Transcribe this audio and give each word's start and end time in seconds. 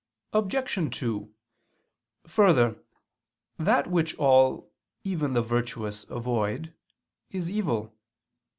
Obj. 0.33 0.97
2: 0.99 1.29
Further, 2.25 2.83
that 3.59 3.85
which 3.85 4.15
all, 4.15 4.71
even 5.03 5.33
the 5.33 5.43
virtuous, 5.43 6.05
avoid, 6.09 6.73
is 7.29 7.51
evil. 7.51 7.93